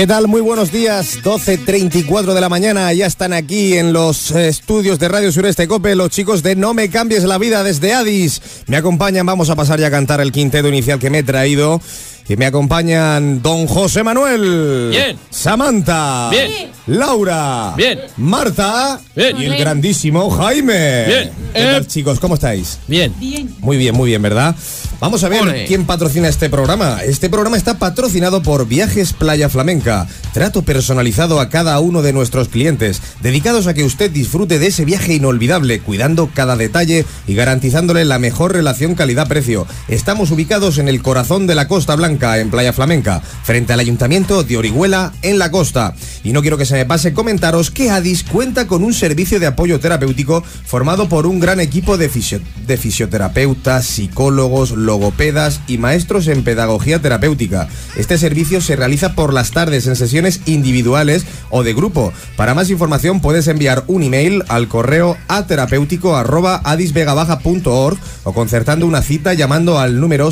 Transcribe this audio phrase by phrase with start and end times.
[0.00, 0.28] ¿Qué tal?
[0.28, 1.18] Muy buenos días.
[1.22, 2.90] 12.34 de la mañana.
[2.94, 6.88] Ya están aquí en los estudios de Radio Sureste Cope los chicos de No Me
[6.88, 8.40] Cambies la Vida desde Addis.
[8.66, 9.26] Me acompañan.
[9.26, 11.82] Vamos a pasar ya a cantar el quinteto inicial que me he traído.
[12.28, 14.90] Y me acompañan don José Manuel.
[14.90, 15.16] Bien.
[15.30, 16.30] Samantha.
[16.30, 16.70] Bien.
[16.86, 17.74] Laura.
[17.76, 17.98] Bien.
[18.18, 19.00] Marta.
[19.16, 19.36] Bien.
[19.36, 21.04] Y el grandísimo Jaime.
[21.06, 21.30] Bien.
[21.52, 21.86] ¿Qué tal, Eh.
[21.86, 22.20] chicos?
[22.20, 22.78] ¿Cómo estáis?
[22.86, 23.12] Bien.
[23.58, 24.54] Muy bien, muy bien, ¿verdad?
[25.00, 25.64] Vamos a ver Ole.
[25.66, 27.00] quién patrocina este programa.
[27.02, 30.06] Este programa está patrocinado por Viajes Playa Flamenca.
[30.34, 34.84] Trato personalizado a cada uno de nuestros clientes, dedicados a que usted disfrute de ese
[34.84, 39.66] viaje inolvidable, cuidando cada detalle y garantizándole la mejor relación calidad-precio.
[39.88, 44.42] Estamos ubicados en el corazón de la Costa Blanca, en Playa Flamenca, frente al Ayuntamiento
[44.42, 45.94] de Orihuela, en la costa.
[46.24, 49.46] Y no quiero que se me pase comentaros que Adis cuenta con un servicio de
[49.46, 56.26] apoyo terapéutico formado por un gran equipo de, fisio- de fisioterapeutas, psicólogos, logopedas y maestros
[56.26, 57.68] en pedagogía terapéutica.
[57.96, 62.12] Este servicio se realiza por las tardes en sesiones individuales o de grupo.
[62.36, 69.78] Para más información puedes enviar un email al correo aterapéutico@adisvegabaja.org o concertando una cita llamando
[69.78, 70.30] al número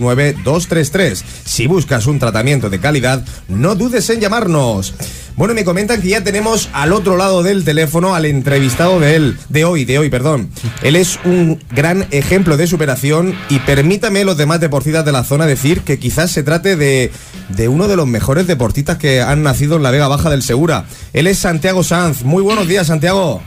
[0.00, 1.22] 667-469-233.
[1.44, 4.94] Si buscas un tratamiento de calidad, no dudes en llamarnos.
[5.36, 9.38] Bueno, me comentan que ya tenemos al otro lado del teléfono al entrevistado de él,
[9.48, 10.50] de hoy, de hoy, perdón.
[10.82, 15.46] Él es un gran ejemplo de superación y permítame los demás deportistas de la zona
[15.46, 17.10] decir que quizás se trate de,
[17.48, 20.84] de uno de los mejores deportistas que han nacido en la Vega Baja del Segura.
[21.12, 22.22] Él es Santiago Sanz.
[22.22, 23.40] Muy buenos días, Santiago.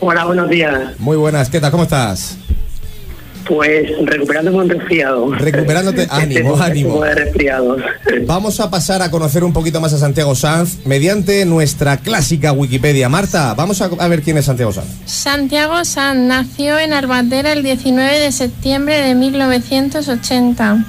[0.00, 0.98] Hola, buenos días.
[0.98, 1.70] Muy buenas, ¿qué tal?
[1.70, 2.36] ¿Cómo estás?
[3.46, 5.30] Pues recuperándome un resfriado.
[5.34, 7.02] Recuperándote, ánimo, Este ánimo.
[7.04, 7.82] de resfriados.
[8.26, 13.08] Vamos a pasar a conocer un poquito más a Santiago Sanz mediante nuestra clásica Wikipedia.
[13.08, 14.86] Marta, vamos a, a ver quién es Santiago Sanz.
[15.04, 20.84] Santiago Sanz nació en Albatera el 19 de septiembre de 1980.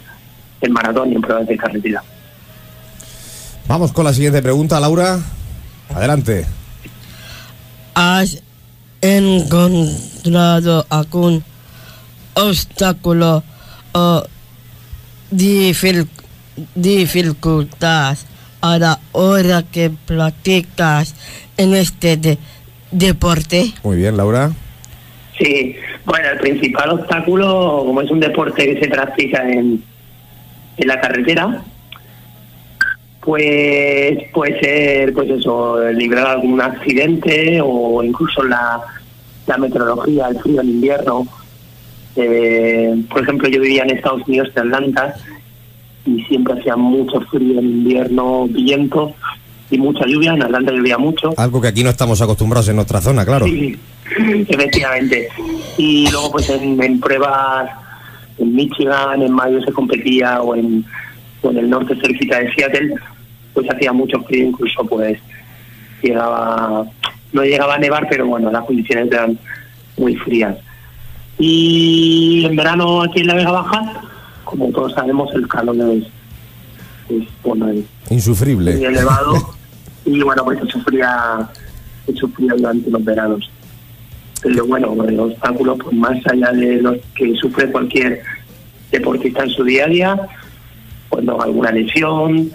[0.61, 2.05] en maratón y en pruebas de carretera.
[3.67, 5.19] Vamos con la siguiente pregunta, Laura.
[5.93, 6.60] Adelante.
[8.03, 8.43] ¿Has
[9.03, 11.45] encontrado algún
[12.33, 13.45] obstáculo
[13.93, 14.25] o
[16.75, 18.17] dificultad
[18.63, 21.15] a la hora que practicas
[21.59, 22.39] en este de-
[22.91, 23.75] deporte?
[23.83, 24.51] Muy bien, Laura.
[25.39, 25.77] Sí,
[26.07, 29.85] bueno, el principal obstáculo, como es un deporte que se practica en,
[30.79, 31.65] en la carretera,
[33.31, 38.81] pues puede ser, pues eso, librar algún accidente o incluso la,
[39.47, 41.29] la meteorología, el frío en invierno.
[42.17, 45.15] Eh, por ejemplo, yo vivía en Estados Unidos, en Atlanta,
[46.07, 49.15] y siempre hacía mucho frío en invierno, viento
[49.71, 50.33] y mucha lluvia.
[50.33, 51.33] En Atlanta llovía mucho.
[51.37, 53.47] Algo que aquí no estamos acostumbrados en nuestra zona, claro.
[53.47, 53.79] Sí,
[54.49, 55.29] efectivamente.
[55.79, 57.71] Y luego, pues en, en pruebas
[58.39, 60.85] en Michigan, en mayo se competía, o en,
[61.43, 62.97] o en el norte cerquita de Seattle,
[63.63, 65.19] pues hacía mucho frío, incluso pues
[66.03, 66.85] llegaba,
[67.33, 69.39] no llegaba a nevar, pero bueno, las condiciones eran
[69.97, 70.57] muy frías.
[71.39, 74.03] Y en verano aquí en la Vega Baja,
[74.45, 76.05] como todos sabemos, el calor es,
[77.09, 78.73] es bueno, es muy Insufrible.
[78.73, 79.35] elevado
[80.05, 81.49] y bueno, pues se sufría,
[82.07, 83.51] se sufría durante los veranos.
[84.43, 88.23] Pero bueno, el obstáculo, pues más allá de los que sufre cualquier
[88.91, 90.21] deportista en su día a día,
[91.11, 92.51] cuando alguna lesión,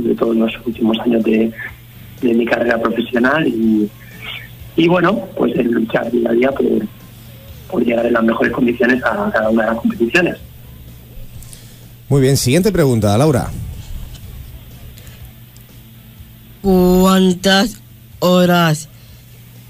[0.00, 1.52] sobre todo en los últimos años de,
[2.22, 3.88] de mi carrera profesional y,
[4.76, 6.66] y bueno, pues el luchar día a día por,
[7.70, 10.36] por llegar en las mejores condiciones a cada una de las competiciones.
[12.08, 13.50] Muy bien, siguiente pregunta, Laura.
[16.62, 17.80] ¿Cuántas
[18.18, 18.88] horas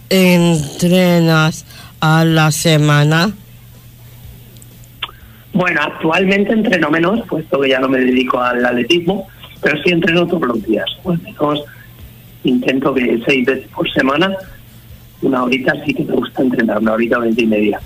[0.09, 1.65] entrenas
[2.00, 3.33] a la semana?
[5.53, 9.29] Bueno, actualmente entreno menos, puesto que ya no me dedico al atletismo,
[9.61, 10.87] pero sí entreno todos los días.
[11.03, 11.65] O al menos
[12.45, 14.35] intento que seis veces por semana,
[15.23, 17.81] una horita sí que me gusta entrenar, una horita veinte y media.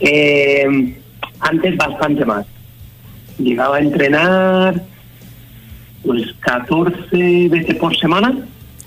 [0.00, 0.96] Eh,
[1.40, 2.46] antes bastante más.
[3.38, 4.82] Llegaba a entrenar
[6.04, 8.46] pues 14 veces por semana.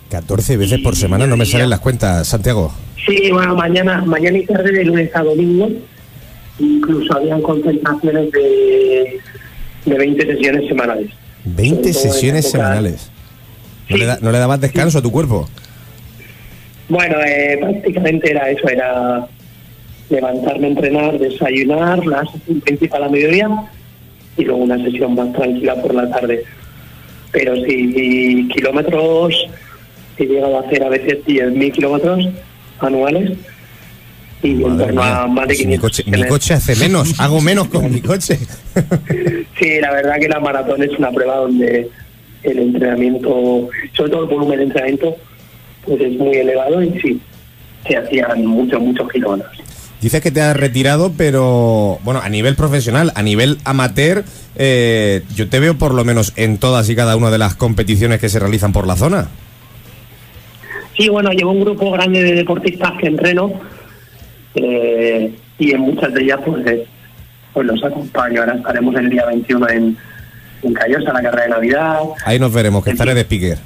[0.09, 2.73] 14 veces por semana, no me salen las cuentas, Santiago.
[3.05, 5.69] Sí, bueno, mañana, mañana y tarde de lunes a domingo.
[6.59, 9.19] Incluso habían concentraciones de,
[9.85, 11.11] de 20 sesiones semanales.
[11.45, 13.09] 20 Sobre todo en sesiones semanales.
[13.89, 13.99] ¿No, Sí.
[14.01, 15.47] le da- ¿No le dabas descanso a tu cuerpo?
[16.89, 19.27] Bueno, eh, prácticamente era eso, era
[20.09, 23.49] levantarme entrenar, desayunar, la sesión principal a mediodía
[24.37, 26.43] y luego una sesión más tranquila por la tarde.
[27.31, 29.33] Pero sí, kilómetros,
[30.17, 32.27] he llegado a hacer a veces 10.000 kilómetros
[32.79, 33.31] anuales
[34.43, 37.91] y Madre más de si mi 500 coche, mi coche hace menos, hago menos con
[37.91, 38.39] mi coche.
[39.57, 41.89] Sí, la verdad que la maratón es una prueba donde
[42.43, 45.15] el entrenamiento, sobre todo el volumen de entrenamiento,
[45.85, 47.21] pues es muy elevado y sí,
[47.87, 49.55] se hacían muchos, muchos kilómetros.
[50.01, 54.25] Dices que te has retirado, pero bueno, a nivel profesional, a nivel amateur,
[54.57, 58.19] eh, yo te veo por lo menos en todas y cada una de las competiciones
[58.19, 59.29] que se realizan por la zona.
[60.97, 63.53] Sí, bueno, llevo un grupo grande de deportistas que entreno
[64.55, 66.85] eh, y en muchas de ellas pues, eh,
[67.53, 68.41] pues los acompaño.
[68.41, 69.97] Ahora estaremos el día 21 en,
[70.63, 71.99] en Callosa, la carrera de Navidad.
[72.25, 73.57] Ahí nos veremos, que estaré de speaker.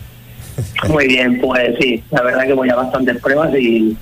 [0.90, 3.96] Muy bien, pues sí, la verdad que voy a bastantes pruebas y,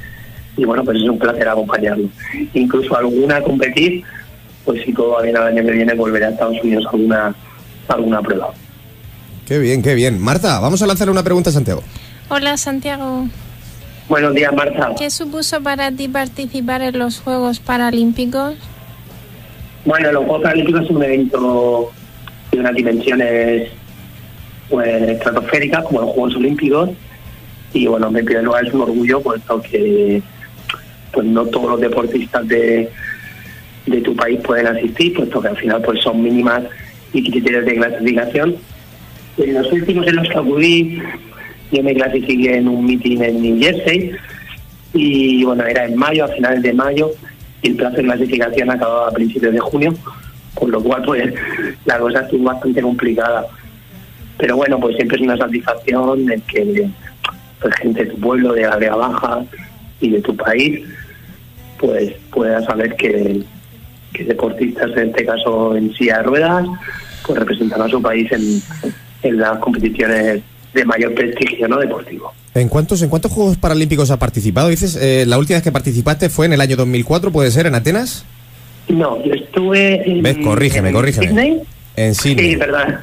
[0.56, 2.10] y bueno, pues es un placer acompañarlo.
[2.54, 4.04] Incluso alguna competir,
[4.66, 7.36] pues si todo va bien el año que viene volveré a Estados Unidos a alguna,
[7.88, 8.50] a alguna prueba.
[9.46, 10.20] Qué bien, qué bien.
[10.20, 11.84] Marta, vamos a lanzarle una pregunta a Santiago.
[12.30, 13.28] Hola Santiago,
[14.10, 14.96] Buenos días, Marta.
[14.98, 18.56] ¿qué supuso para ti participar en los Juegos Paralímpicos?
[19.84, 21.92] Bueno, los Juegos Paralímpicos es un evento
[22.52, 23.70] de unas dimensiones
[24.70, 26.90] pues, estratosféricas, como los Juegos Olímpicos,
[27.74, 30.22] y bueno, en primer lugar es un orgullo, puesto que
[31.12, 32.90] pues no todos los deportistas de,
[33.88, 36.64] de tu país pueden asistir, puesto que al final pues son mínimas
[37.12, 38.56] y criterios de clasificación.
[39.38, 41.02] En los últimos en los que acudí,
[41.72, 44.12] yo me clasifiqué en un meeting en New Jersey,
[44.94, 47.12] y bueno, era en mayo, a finales de mayo,
[47.62, 49.94] y el plazo de clasificación acababa a principios de junio,
[50.54, 51.34] con lo cual pues
[51.86, 53.46] la cosa estuvo bastante complicada.
[54.38, 56.90] Pero bueno, pues siempre es una satisfacción el que
[57.62, 59.44] pues, gente de tu pueblo, de la Vega Baja
[60.00, 60.82] y de tu país,
[61.80, 63.42] pues pueda saber que,
[64.14, 66.68] que deportistas, en este caso en silla de ruedas,
[67.26, 68.62] pues representan a su país en,
[69.24, 70.42] en las competiciones
[70.78, 72.32] de mayor prestigio no deportivo.
[72.54, 74.70] ¿En cuántos, ¿En cuántos Juegos Paralímpicos has participado?
[74.70, 77.76] Dices, eh, la última vez que participaste fue en el año 2004, ¿puede ser, en
[77.76, 78.26] Atenas?
[78.88, 80.38] No, yo estuve en, ¿Ves?
[80.44, 81.28] Corrígeme, en corrígeme.
[81.28, 81.62] Sydney.
[81.96, 82.52] En Sydney.
[82.52, 83.00] Sí, verdad.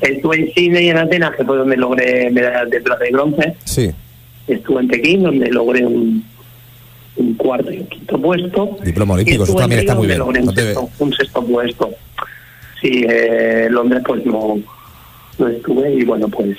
[0.00, 3.54] Estuve en Sydney y en Atenas, que fue donde logré medallas de plata y bronce.
[3.64, 3.90] Sí,
[4.46, 6.24] Estuve en Pekín, donde logré un,
[7.16, 8.78] un cuarto y un quinto puesto.
[8.82, 10.18] Diploma olímpico, eso también está muy bien.
[10.20, 11.90] logré No un, te- sexto, un sexto puesto.
[12.80, 14.56] Sí, eh, Londres pues no,
[15.38, 16.56] no estuve y bueno, pues,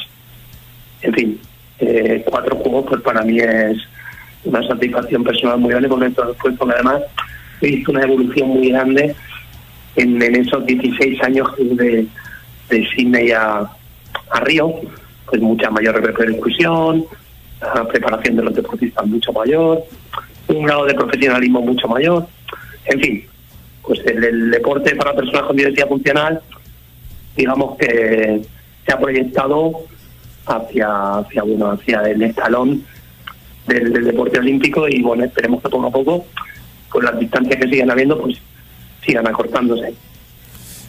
[1.01, 1.39] en fin,
[1.79, 3.77] eh, cuatro juegos pues para mí es
[4.44, 7.01] una satisfacción personal muy grande porque esto después porque además
[7.62, 9.15] he visto una evolución muy grande
[9.96, 12.06] en, en esos 16 años de,
[12.70, 13.70] de Sydney a,
[14.29, 14.74] a Río,
[15.25, 17.06] pues mucha mayor repercusión,
[17.62, 19.84] la preparación de los deportistas mucho mayor,
[20.48, 22.27] un grado de profesionalismo mucho mayor,
[22.86, 23.25] en fin,
[23.82, 26.41] pues el, el deporte para personas con diversidad funcional,
[27.36, 28.41] digamos que
[28.86, 29.86] se ha proyectado
[30.50, 32.84] hacia, hacia bueno, hacia el escalón
[33.68, 36.25] del, del deporte olímpico y bueno, esperemos que poco a poco,
[36.91, 38.38] pues las distancias que sigan habiendo, pues
[39.06, 39.94] sigan acortándose.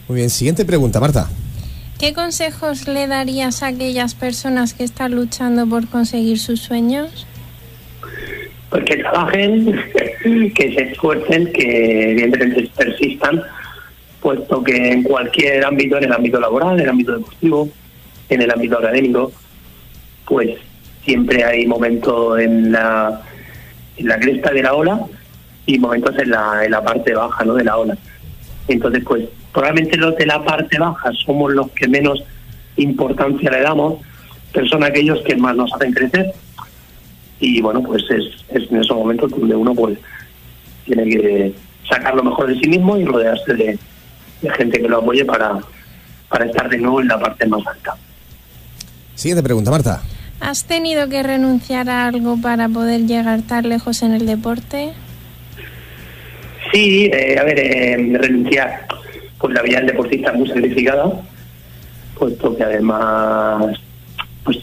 [0.09, 1.29] Muy bien, siguiente pregunta, Marta.
[2.01, 7.27] ¿Qué consejos le darías a aquellas personas que están luchando por conseguir sus sueños?
[8.71, 9.67] Pues que trabajen,
[10.55, 13.43] que se esfuercen, que evidentemente persistan,
[14.23, 17.69] puesto que en cualquier ámbito, en el ámbito laboral, en el ámbito deportivo,
[18.31, 19.33] en el ámbito académico,
[20.31, 20.51] pues
[21.05, 23.21] siempre hay momentos en la,
[23.97, 25.01] en la cresta de la ola
[25.67, 27.55] y momentos en la, en la parte baja ¿no?
[27.55, 27.99] de la ola.
[28.69, 32.23] Entonces, pues probablemente los de la parte baja somos los que menos
[32.77, 34.01] importancia le damos,
[34.53, 36.33] pero son aquellos que más nos hacen crecer.
[37.41, 39.99] Y bueno, pues es, es en esos momentos donde uno pues
[40.85, 41.55] tiene que
[41.89, 43.77] sacar lo mejor de sí mismo y rodearse de,
[44.43, 45.59] de gente que lo apoye para,
[46.29, 47.97] para estar de nuevo en la parte más alta.
[49.17, 50.01] Siguiente pregunta, Marta.
[50.41, 54.95] ¿Has tenido que renunciar a algo para poder llegar tan lejos en el deporte?
[56.73, 58.87] Sí, eh, a ver, eh, renunciar.
[59.39, 61.13] Pues la vida del deportista es muy sacrificada,
[62.19, 63.77] puesto que además,
[64.45, 64.59] pues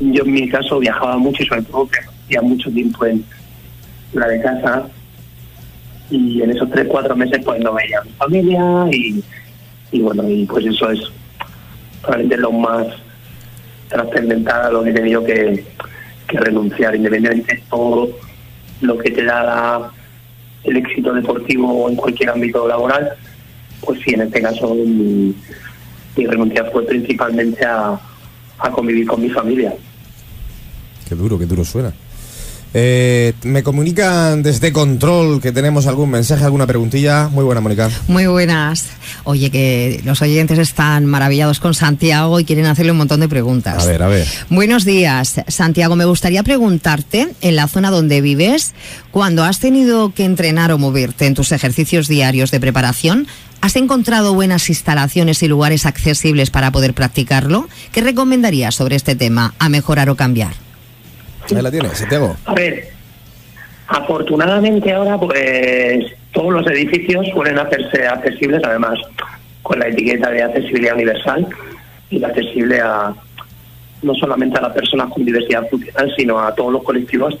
[0.00, 3.24] yo en mi caso viajaba mucho y sobre todo que hacía mucho tiempo en
[4.12, 4.88] la de casa
[6.10, 9.22] y en esos tres, cuatro meses pues no veía a mi familia y,
[9.92, 11.00] y bueno, y pues eso es
[12.02, 12.86] probablemente lo más
[13.88, 15.64] trascendental a lo que he tenido que,
[16.28, 18.10] renunciar, independientemente de todo
[18.82, 19.90] lo que te da
[20.62, 23.12] el éxito deportivo en cualquier ámbito laboral,
[23.80, 25.34] pues sí, en este caso mi,
[26.16, 27.98] mi renuncia fue principalmente a,
[28.58, 29.72] a convivir con mi familia.
[31.08, 31.94] Qué duro, qué duro suena.
[32.80, 37.28] Eh, me comunican desde Control que tenemos algún mensaje, alguna preguntilla.
[37.28, 37.90] Muy buena, Mónica.
[38.06, 38.86] Muy buenas.
[39.24, 43.82] Oye, que los oyentes están maravillados con Santiago y quieren hacerle un montón de preguntas.
[43.82, 44.28] A ver, a ver.
[44.48, 45.96] Buenos días, Santiago.
[45.96, 48.74] Me gustaría preguntarte, en la zona donde vives,
[49.10, 53.26] cuando has tenido que entrenar o moverte en tus ejercicios diarios de preparación,
[53.60, 57.68] ¿has encontrado buenas instalaciones y lugares accesibles para poder practicarlo?
[57.90, 60.67] ¿Qué recomendarías sobre este tema a mejorar o cambiar?
[61.54, 62.36] Ahí la tienes, Santiago.
[62.44, 62.88] A ver,
[63.86, 68.98] afortunadamente ahora pues todos los edificios suelen hacerse accesibles, además
[69.62, 71.46] con la etiqueta de accesibilidad universal
[72.10, 73.14] y accesible a
[74.02, 77.36] no solamente a las personas con diversidad funcional, sino a todos los colectivos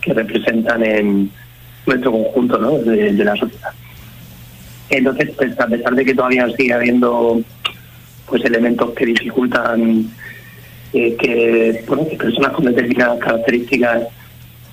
[0.00, 1.30] que representan en
[1.84, 2.78] nuestro conjunto ¿no?
[2.78, 3.72] de, de la sociedad.
[4.88, 7.40] Entonces, pues, a pesar de que todavía sigue habiendo
[8.26, 10.10] pues elementos que dificultan
[10.92, 14.02] eh, que, bueno, que personas con determinadas características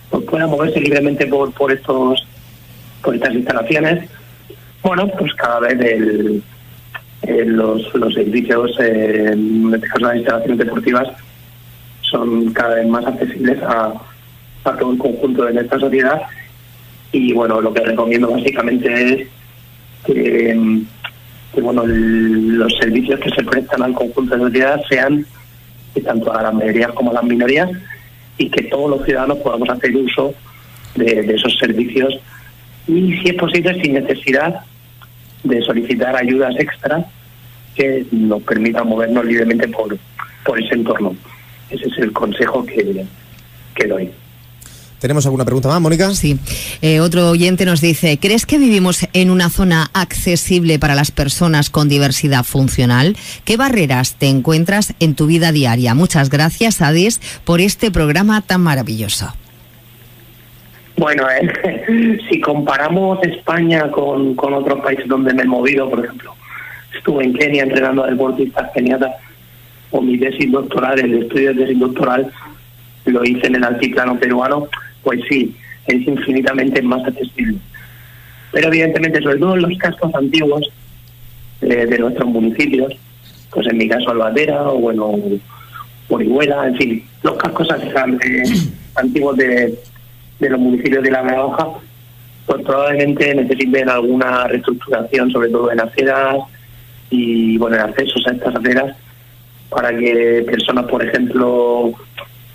[0.10, 2.25] pues, puedan moverse libremente por, por estos
[3.03, 4.10] por estas instalaciones,
[4.82, 6.41] bueno, pues cada vez el,
[7.24, 11.08] el- los, los edificios, eh, en este caso las instalaciones deportivas,
[12.01, 13.93] son cada vez más accesibles a,
[14.65, 16.22] a todo el conjunto de nuestra sociedad.
[17.12, 19.27] Y bueno, lo que recomiendo básicamente es
[20.05, 20.82] que,
[21.62, 25.25] bueno, los servicios que se prestan al conjunto de la sociedad sean
[26.01, 27.69] tanto a las mayorías como a las minorías
[28.38, 30.33] y que todos los ciudadanos podamos hacer uso
[30.95, 32.19] de, esos servicios
[32.88, 34.62] y si es posible sin necesidad
[35.43, 37.05] de solicitar ayudas extras
[37.75, 39.97] que nos permitan movernos libremente por,
[40.45, 41.15] por ese entorno.
[41.69, 43.05] Ese es el consejo que,
[43.75, 44.12] que doy.
[45.03, 46.10] ¿Tenemos alguna pregunta más, Mónica?
[46.12, 46.39] Sí.
[46.81, 51.69] Eh, otro oyente nos dice, ¿crees que vivimos en una zona accesible para las personas
[51.69, 53.17] con diversidad funcional?
[53.43, 55.93] ¿Qué barreras te encuentras en tu vida diaria?
[55.93, 59.33] Muchas gracias, Adis, por este programa tan maravilloso.
[60.95, 66.33] Bueno, eh, si comparamos España con, con otros países donde me he movido, por ejemplo,
[66.95, 69.12] estuve en Kenia entrenando a deportistas keniatas,
[69.91, 72.31] o mi tesis doctoral, el estudio de tesis doctoral,
[73.03, 74.69] lo hice en el altiplano peruano,
[75.03, 75.55] pues sí,
[75.88, 77.57] es infinitamente más accesible.
[78.51, 80.69] Pero evidentemente, sobre todo en los cascos antiguos
[81.62, 82.93] eh, de nuestros municipios,
[83.51, 85.15] pues en mi caso Albatera o bueno,
[86.10, 88.43] Orihuela, en fin, los cascos eh,
[88.95, 89.79] antiguos de,
[90.39, 91.67] los municipios de la Hoja,
[92.45, 96.38] pues probablemente necesiten alguna reestructuración, sobre todo en aceras
[97.10, 98.95] y bueno, en accesos a estas aceras,
[99.69, 101.93] para que personas, por ejemplo,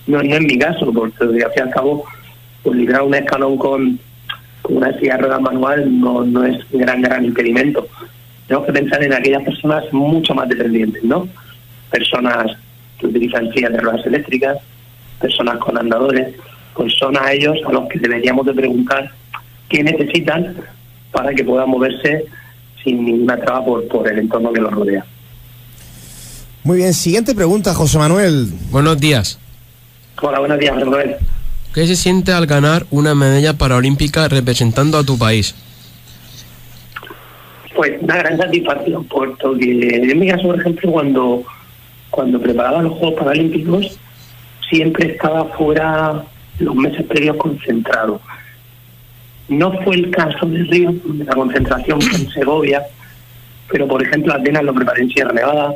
[0.06, 2.04] no, no en mi caso, porque al fin y al cabo,
[2.74, 3.98] librar un escalón con,
[4.62, 7.86] con una silla de ruedas manual no, no es un gran, gran impedimento.
[8.46, 11.28] Tenemos que pensar en aquellas personas mucho más dependientes, ¿no?
[11.90, 12.56] Personas
[12.98, 14.58] que utilizan sillas de ruedas eléctricas,
[15.20, 16.34] personas con andadores,
[16.74, 19.10] pues son a ellos a los que deberíamos de preguntar
[19.68, 20.56] qué necesitan
[21.12, 22.24] para que puedan moverse
[22.82, 25.04] sin ninguna traba por, por el entorno que los rodea.
[26.64, 28.48] Muy bien, siguiente pregunta, José Manuel.
[28.70, 29.38] Buenos días.
[30.20, 31.16] Hola, buenos días, Manuel.
[31.74, 35.54] ¿Qué se siente al ganar una medalla paralímpica representando a tu país?
[37.74, 41.44] Pues una gran satisfacción, porque en mi caso, por ejemplo, cuando,
[42.10, 43.98] cuando preparaba los Juegos Paralímpicos,
[44.68, 46.24] siempre estaba fuera
[46.58, 48.20] los meses previos concentrado.
[49.48, 52.82] No fue el caso de Río, de la concentración en Segovia,
[53.70, 55.74] pero por ejemplo Atenas lo preparé en Sierra Nevada,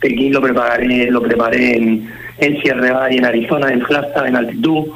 [0.00, 4.36] Pekín lo preparé, lo preparé en, en Sierra Nevada y en Arizona, en Flagstaff, en
[4.36, 4.86] altitud.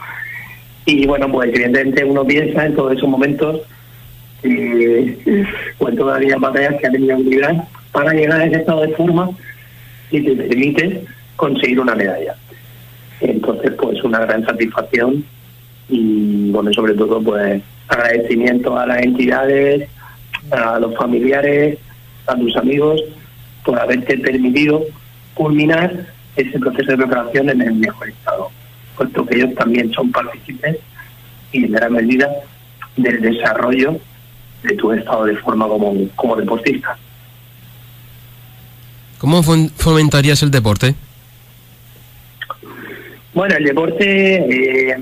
[0.87, 3.61] Y bueno, pues evidentemente uno piensa en todos esos momentos
[4.43, 5.47] eh,
[5.79, 8.83] o en todas aquellas batallas que ha tenido que librar para llegar a ese estado
[8.83, 9.31] de forma
[10.11, 11.05] y te permite
[11.37, 12.35] conseguir una medalla.
[13.21, 15.25] Entonces, pues una gran satisfacción
[15.89, 19.89] y, bueno, sobre todo, pues agradecimiento a las entidades,
[20.51, 21.79] a los familiares,
[22.27, 23.03] a tus amigos,
[23.65, 24.85] por haberte permitido
[25.35, 26.07] culminar
[26.43, 28.51] ese proceso de preparación en el mejor estado,
[28.97, 30.77] puesto que ellos también son partícipes
[31.53, 32.29] y en gran medida
[32.97, 33.99] del desarrollo
[34.63, 36.97] de tu estado de forma como, como deportista.
[39.19, 40.95] ¿Cómo fom- fomentarías el deporte?
[43.35, 44.97] Bueno, el deporte, eh,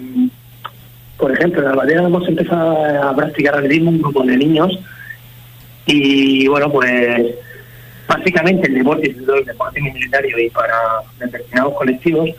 [1.17, 4.79] por ejemplo, en Albadera hemos empezado a practicar atletismo un grupo de niños
[5.87, 7.25] y bueno, pues
[8.09, 10.75] básicamente el deporte, el deporte minoritario y para
[11.21, 12.31] determinados colectivos,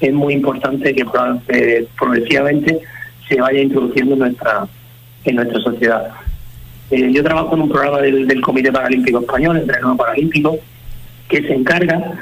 [0.00, 1.04] es muy importante que
[1.48, 2.78] eh, progresivamente
[3.28, 4.66] se vaya introduciendo en nuestra,
[5.24, 6.12] en nuestra sociedad.
[6.90, 10.58] Eh, yo trabajo en un programa del, Comité Paralímpico Español, Entrenador Paralímpico,
[11.28, 12.12] que se encarga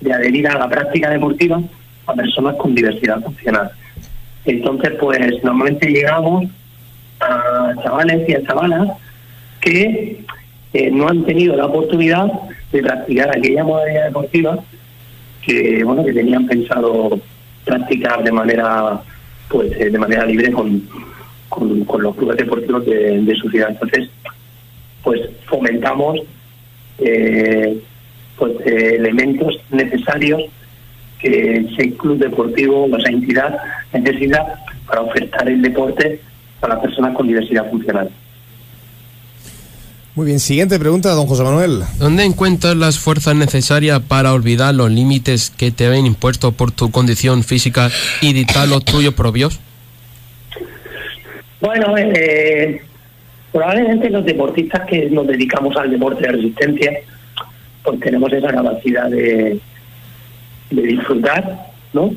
[0.00, 1.60] de adherir a la práctica deportiva
[2.06, 3.70] a personas con diversidad funcional.
[4.44, 6.46] Entonces, pues normalmente llegamos
[7.20, 8.88] a chavales y a chavalas
[9.60, 10.23] que
[10.92, 12.26] no han tenido la oportunidad
[12.72, 14.58] de practicar aquella modalidad deportiva
[15.40, 17.20] que bueno que tenían pensado
[17.64, 19.00] practicar de manera
[19.48, 20.82] pues eh, de manera libre con,
[21.48, 23.70] con, los clubes deportivos de, de su ciudad.
[23.70, 24.10] Entonces,
[25.02, 26.20] pues fomentamos
[26.98, 27.78] eh,
[28.36, 30.42] pues eh, elementos necesarios
[31.18, 33.56] que ese club deportivo o esa entidad
[33.92, 36.20] necesita para ofertar el deporte
[36.60, 38.10] a las personas con diversidad funcional.
[40.16, 41.82] Muy bien, siguiente pregunta, don José Manuel.
[41.98, 46.92] ¿Dónde encuentras las fuerzas necesarias para olvidar los límites que te ven impuestos por tu
[46.92, 49.58] condición física y dictar los tuyos propios?
[51.60, 52.80] Bueno, eh,
[53.50, 56.92] probablemente los deportistas que nos dedicamos al deporte de resistencia,
[57.82, 59.58] pues tenemos esa capacidad de,
[60.70, 62.14] de disfrutar, ¿no?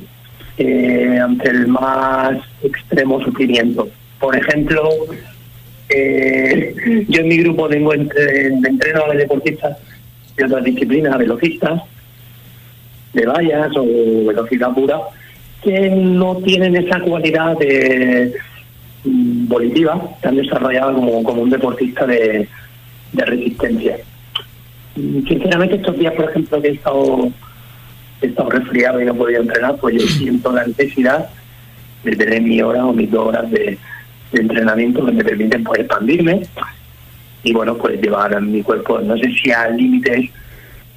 [0.59, 3.89] Eh, ante el más extremo sufrimiento.
[4.19, 4.87] Por ejemplo,
[7.07, 9.77] yo en mi grupo tengo entre, entreno a deportistas
[10.35, 11.81] de otras disciplinas, velocistas,
[13.13, 13.85] de vallas o
[14.27, 14.99] velocidad pura,
[15.63, 18.33] que no tienen esa cualidad de
[19.05, 22.47] mm, volitiva que han desarrollado como, un deportista de,
[23.13, 23.97] resistencia.
[24.95, 27.29] Mm, Sinceramente, estos días, por ejemplo, que he estado,
[28.21, 31.29] he estado resfriado y no podido entrenar, pues yo siento la necesidad
[32.03, 33.77] de tener mi hora o mis dos horas de,
[34.31, 36.47] de entrenamiento que me permiten pues, expandirme
[37.43, 40.29] y, bueno, pues llevar a mi cuerpo, no sé si a límites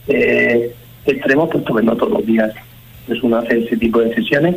[0.09, 0.75] eh,
[1.07, 2.53] extremos, pues porque no todos los días
[3.09, 4.57] es uno hace ese tipo de sesiones.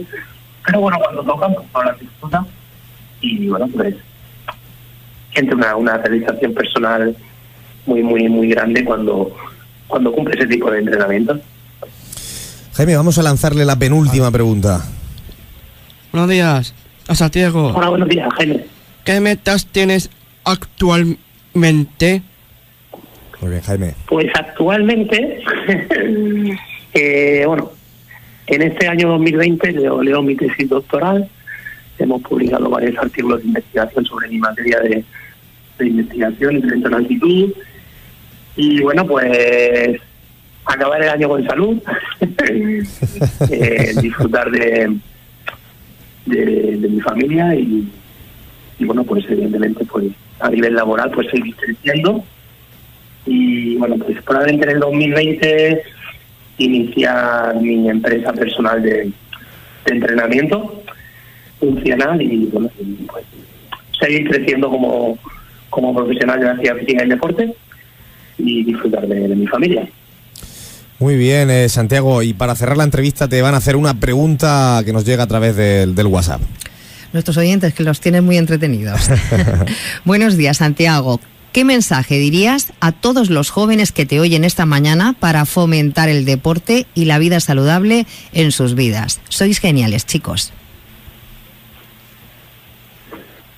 [0.66, 2.46] Pero bueno, cuando tocan, pues no las disfruta
[3.22, 3.96] y bueno, pues
[5.34, 7.16] siente una, una realización personal
[7.86, 9.36] muy, muy, muy grande cuando,
[9.88, 11.40] cuando cumple ese tipo de entrenamiento.
[12.74, 14.84] Jaime, vamos a lanzarle la penúltima pregunta.
[16.12, 16.74] Buenos días,
[17.08, 17.74] a Santiago.
[17.76, 18.66] Hola, buenos días, Jaime.
[19.04, 20.10] ¿Qué metas tienes
[20.46, 22.22] actualmente?
[23.42, 23.94] Muy bien, Jaime.
[24.08, 25.42] Pues actualmente,
[26.94, 27.72] eh, bueno,
[28.48, 31.28] en este año 2020 leo, leo mi tesis doctoral.
[32.00, 35.04] Hemos publicado varios artículos de investigación sobre mi materia de,
[35.78, 37.54] de investigación prevención de altitud.
[38.56, 40.00] Y bueno, pues
[40.66, 41.82] acabar el año con salud,
[43.50, 44.98] eh, disfrutar de,
[46.26, 47.88] de, mi familia y,
[48.80, 50.06] bueno, pues evidentemente pues
[50.40, 52.24] a nivel laboral pues seguir creciendo
[53.26, 55.84] y bueno, pues probablemente en el 2020
[56.58, 59.12] iniciar mi empresa personal de,
[59.86, 60.82] entrenamiento
[61.60, 62.70] funcional y bueno,
[63.08, 63.26] pues
[64.00, 65.18] seguir creciendo como,
[65.70, 67.54] como profesional de la actividad física y deporte
[68.38, 69.88] y disfrutar de mi familia.
[71.04, 72.24] Muy bien, eh, Santiago.
[72.24, 75.28] Y para cerrar la entrevista te van a hacer una pregunta que nos llega a
[75.28, 76.40] través del, del WhatsApp.
[77.12, 79.10] Nuestros oyentes que los tienen muy entretenidos.
[80.06, 81.20] Buenos días, Santiago.
[81.52, 86.24] ¿Qué mensaje dirías a todos los jóvenes que te oyen esta mañana para fomentar el
[86.24, 89.20] deporte y la vida saludable en sus vidas?
[89.28, 90.54] Sois geniales, chicos.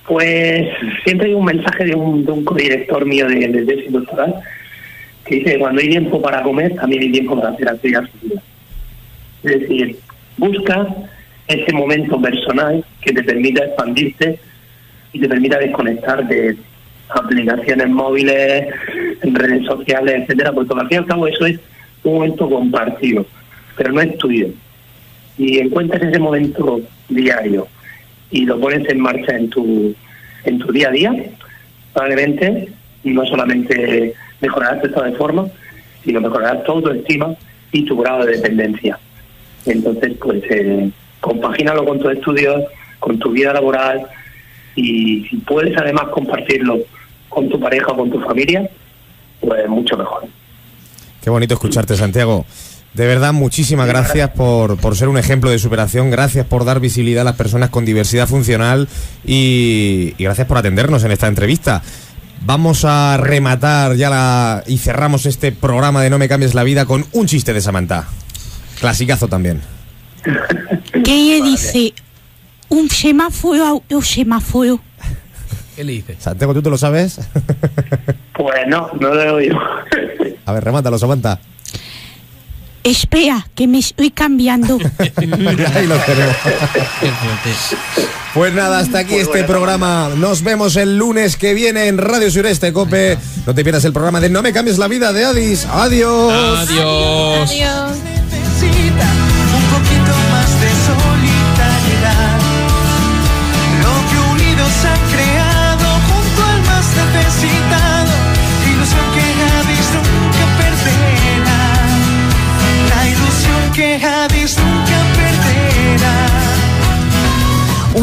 [0.08, 0.66] Pues
[1.04, 4.34] siempre hay un mensaje de un, de un codirector mío de, de tesis doctoral
[5.26, 8.40] que dice que cuando hay tiempo para comer, también hay tiempo para hacer actividad física.
[9.42, 9.98] Es decir,
[10.36, 10.86] busca
[11.48, 14.38] ese momento personal que te permita expandirte
[15.12, 16.56] y te permita desconectar de
[17.08, 18.66] aplicaciones móviles,
[19.22, 21.58] redes sociales, etcétera, porque al fin y al cabo eso es
[22.02, 23.26] un momento compartido,
[23.76, 24.48] pero no es tuyo.
[25.38, 27.68] Y encuentras ese momento diario
[28.30, 29.94] y lo pones en marcha en tu
[30.44, 31.14] en tu día a día,
[31.92, 32.68] probablemente
[33.04, 35.46] no solamente mejorarás tu estado de forma,
[36.04, 37.34] sino mejorarás tu autoestima
[37.72, 38.98] y tu grado de dependencia.
[39.66, 42.64] Entonces, pues, eh, compagínalo con tus estudios,
[43.00, 44.06] con tu vida laboral
[44.74, 46.78] y si puedes además compartirlo
[47.28, 48.68] con tu pareja o con tu familia,
[49.40, 50.24] pues mucho mejor.
[51.22, 52.46] Qué bonito escucharte, Santiago.
[52.94, 57.22] De verdad, muchísimas gracias por, por ser un ejemplo de superación, gracias por dar visibilidad
[57.22, 58.88] a las personas con diversidad funcional
[59.22, 61.82] y, y gracias por atendernos en esta entrevista.
[62.42, 66.84] Vamos a rematar ya la, y cerramos este programa de No me cambies la vida
[66.86, 68.06] con un chiste de Samantha.
[68.80, 69.62] Clasicazo también.
[71.04, 71.94] ¿Qué dice?
[72.68, 74.80] Un semáforo o semáforo.
[75.74, 76.16] ¿Qué le dices?
[76.20, 77.20] Santiago, ¿tú te lo sabes?
[78.32, 79.58] Pues no, no lo he oído.
[80.44, 81.38] a ver, remátalo, Samantha.
[82.86, 84.78] Espera, que me estoy cambiando.
[85.16, 86.36] Ahí lo tenemos.
[88.32, 90.10] Pues nada, hasta aquí este programa.
[90.16, 93.18] Nos vemos el lunes que viene en Radio Sureste Cope.
[93.44, 95.64] No te pierdas el programa de No me cambies la vida de Adis.
[95.64, 96.68] Adiós.
[96.68, 97.50] Adiós.
[97.50, 98.15] Adiós.